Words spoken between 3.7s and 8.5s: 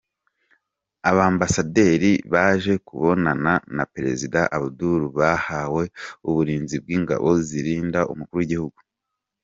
na Perezida Abdul bahawe uburinzi bw’ingabo zirind umukuru